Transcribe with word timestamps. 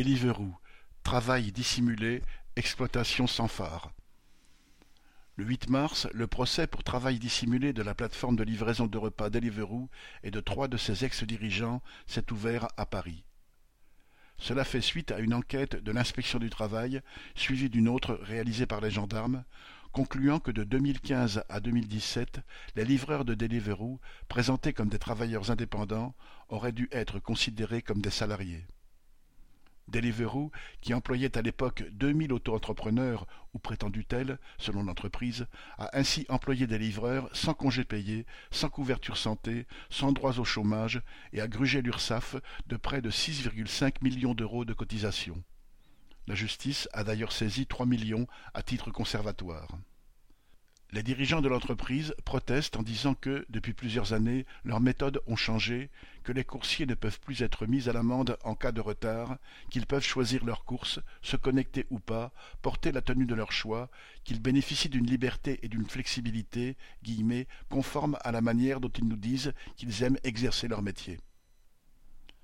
Deliveroo, 0.00 0.54
travail 1.02 1.52
dissimulé, 1.52 2.22
exploitation 2.56 3.26
sans 3.26 3.48
phare. 3.48 3.92
Le 5.36 5.44
8 5.44 5.68
mars, 5.68 6.08
le 6.14 6.26
procès 6.26 6.66
pour 6.66 6.82
travail 6.82 7.18
dissimulé 7.18 7.74
de 7.74 7.82
la 7.82 7.94
plateforme 7.94 8.36
de 8.36 8.42
livraison 8.42 8.86
de 8.86 8.96
repas 8.96 9.28
Deliveroo 9.28 9.90
et 10.22 10.30
de 10.30 10.40
trois 10.40 10.68
de 10.68 10.78
ses 10.78 11.04
ex-dirigeants 11.04 11.82
s'est 12.06 12.32
ouvert 12.32 12.68
à 12.78 12.86
Paris. 12.86 13.24
Cela 14.38 14.64
fait 14.64 14.80
suite 14.80 15.12
à 15.12 15.18
une 15.18 15.34
enquête 15.34 15.76
de 15.76 15.92
l'inspection 15.92 16.38
du 16.38 16.48
travail, 16.48 17.02
suivie 17.34 17.68
d'une 17.68 17.86
autre 17.86 18.18
réalisée 18.22 18.64
par 18.64 18.80
les 18.80 18.90
gendarmes, 18.90 19.44
concluant 19.92 20.40
que 20.40 20.50
de 20.50 20.64
2015 20.64 21.44
à 21.50 21.60
2017, 21.60 22.40
les 22.74 22.86
livreurs 22.86 23.26
de 23.26 23.34
Deliveroo, 23.34 24.00
présentés 24.30 24.72
comme 24.72 24.88
des 24.88 24.98
travailleurs 24.98 25.50
indépendants, 25.50 26.14
auraient 26.48 26.72
dû 26.72 26.88
être 26.90 27.18
considérés 27.18 27.82
comme 27.82 28.00
des 28.00 28.08
salariés. 28.08 28.64
Deliveroo, 29.90 30.50
qui 30.80 30.94
employait 30.94 31.36
à 31.36 31.42
l'époque 31.42 31.84
2000 31.92 32.32
auto-entrepreneurs 32.32 33.26
ou 33.52 33.58
prétendus 33.58 34.04
tels, 34.04 34.38
selon 34.58 34.82
l'entreprise, 34.82 35.46
a 35.78 35.96
ainsi 35.98 36.26
employé 36.28 36.66
des 36.66 36.78
livreurs 36.78 37.28
sans 37.32 37.54
congés 37.54 37.84
payés, 37.84 38.26
sans 38.50 38.68
couverture 38.68 39.16
santé, 39.16 39.66
sans 39.90 40.12
droits 40.12 40.38
au 40.38 40.44
chômage 40.44 41.02
et 41.32 41.40
a 41.40 41.48
grugé 41.48 41.82
l'URSSAF 41.82 42.36
de 42.66 42.76
près 42.76 43.02
de 43.02 43.10
6,5 43.10 43.96
millions 44.02 44.34
d'euros 44.34 44.64
de 44.64 44.72
cotisations. 44.72 45.42
La 46.26 46.34
justice 46.34 46.88
a 46.92 47.02
d'ailleurs 47.02 47.32
saisi 47.32 47.66
3 47.66 47.86
millions 47.86 48.26
à 48.54 48.62
titre 48.62 48.90
conservatoire. 48.90 49.68
Les 50.92 51.04
dirigeants 51.04 51.40
de 51.40 51.48
l'entreprise 51.48 52.16
protestent 52.24 52.76
en 52.76 52.82
disant 52.82 53.14
que, 53.14 53.46
depuis 53.48 53.74
plusieurs 53.74 54.12
années, 54.12 54.44
leurs 54.64 54.80
méthodes 54.80 55.20
ont 55.28 55.36
changé, 55.36 55.88
que 56.24 56.32
les 56.32 56.42
coursiers 56.42 56.84
ne 56.84 56.94
peuvent 56.94 57.20
plus 57.20 57.42
être 57.42 57.64
mis 57.66 57.88
à 57.88 57.92
l'amende 57.92 58.36
en 58.42 58.56
cas 58.56 58.72
de 58.72 58.80
retard, 58.80 59.38
qu'ils 59.70 59.86
peuvent 59.86 60.04
choisir 60.04 60.44
leurs 60.44 60.64
courses, 60.64 60.98
se 61.22 61.36
connecter 61.36 61.86
ou 61.90 62.00
pas, 62.00 62.32
porter 62.60 62.90
la 62.90 63.02
tenue 63.02 63.26
de 63.26 63.36
leur 63.36 63.52
choix, 63.52 63.88
qu'ils 64.24 64.42
bénéficient 64.42 64.88
d'une 64.88 65.06
liberté 65.06 65.60
et 65.62 65.68
d'une 65.68 65.88
flexibilité 65.88 66.76
guillemets, 67.04 67.46
conformes 67.68 68.18
à 68.22 68.32
la 68.32 68.40
manière 68.40 68.80
dont 68.80 68.88
ils 68.88 69.06
nous 69.06 69.16
disent 69.16 69.52
qu'ils 69.76 70.02
aiment 70.02 70.18
exercer 70.24 70.66
leur 70.66 70.82
métier. 70.82 71.20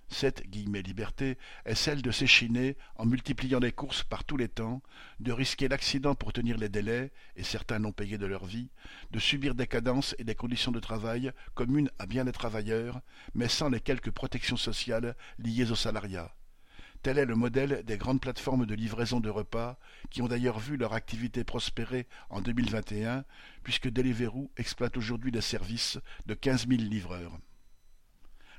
Cette 0.09 0.45
liberté 0.55 1.37
est 1.65 1.75
celle 1.75 2.01
de 2.01 2.11
s'échiner 2.11 2.77
en 2.95 3.07
multipliant 3.07 3.59
les 3.59 3.73
courses 3.73 4.05
par 4.05 4.25
tous 4.25 4.37
les 4.37 4.49
temps, 4.49 4.83
de 5.19 5.33
risquer 5.33 5.69
l'accident 5.69 6.15
pour 6.15 6.33
tenir 6.33 6.59
les 6.59 6.69
délais, 6.69 7.11
et 7.35 7.43
certains 7.43 7.81
l'ont 7.81 7.93
payé 7.93 8.17
de 8.17 8.27
leur 8.27 8.47
vie, 8.47 8.71
de 9.11 9.19
subir 9.19 9.55
des 9.55 9.67
cadences 9.67 10.15
et 10.19 10.25
des 10.25 10.37
conditions 10.37 10.73
de 10.73 10.81
travail 10.81 11.33
communes 11.55 11.91
à 11.99 12.07
bien 12.07 12.25
des 12.25 12.33
travailleurs, 12.33 13.01
mais 13.35 13.49
sans 13.49 13.69
les 13.69 13.81
quelques 13.81 14.13
protections 14.13 14.57
sociales 14.57 15.17
liées 15.39 15.71
au 15.71 15.77
salariat. 15.77 16.33
Tel 17.03 17.19
est 17.19 17.25
le 17.25 17.37
modèle 17.37 17.83
des 17.85 17.99
grandes 17.99 18.21
plateformes 18.21 18.67
de 18.67 18.75
livraison 18.75 19.21
de 19.21 19.29
repas, 19.29 19.79
qui 20.11 20.23
ont 20.23 20.29
d'ailleurs 20.29 20.59
vu 20.59 20.77
leur 20.77 20.93
activité 20.93 21.45
prospérer 21.45 22.07
en 22.31 22.41
2021, 22.41 23.25
puisque 23.63 23.91
Deliveroo 23.91 24.51
exploite 24.57 24.97
aujourd'hui 24.97 25.31
des 25.31 25.41
services 25.41 25.99
de 26.27 26.35
quinze 26.35 26.67
mille 26.67 26.89
livreurs. 26.89 27.39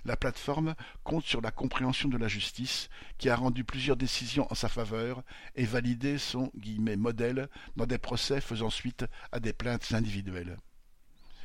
La 0.07 0.15
plateforme 0.15 0.73
compte 1.03 1.25
sur 1.25 1.41
la 1.41 1.51
compréhension 1.51 2.07
de 2.07 2.17
la 2.17 2.29
justice, 2.29 2.87
qui 3.17 3.29
a 3.29 3.35
rendu 3.35 3.65
plusieurs 3.65 3.97
décisions 3.97 4.47
en 4.49 4.55
sa 4.55 4.69
faveur 4.69 5.21
et 5.55 5.65
validé 5.65 6.17
son 6.17 6.49
modèle 6.97 7.49
dans 7.75 7.85
des 7.85 7.97
procès 7.97 8.39
faisant 8.39 8.69
suite 8.69 9.05
à 9.33 9.41
des 9.41 9.51
plaintes 9.51 9.91
individuelles. 9.91 10.55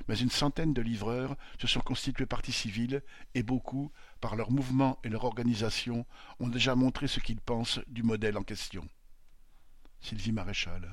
Mais 0.07 0.17
une 0.17 0.31
centaine 0.31 0.75
de 0.75 0.81
livreurs 0.81 1.37
se 1.61 1.67
sont 1.67 1.81
constitués 1.81 2.25
partie 2.25 2.53
civile 2.53 3.03
et 3.35 3.43
beaucoup, 3.43 3.91
par 4.21 4.37
leur 4.37 4.53
mouvement 4.53 5.01
et 5.03 5.09
leur 5.09 5.25
organisation, 5.25 6.07
ont 6.39 6.49
déjà 6.49 6.77
montré 6.77 7.09
ce 7.09 7.19
qu'ils 7.19 7.41
pensent 7.41 7.81
du 7.89 8.05
modèle 8.05 8.39
en 8.39 8.45
question. 8.45 8.89
Sylvie 10.01 10.31
Maréchal 10.31 10.93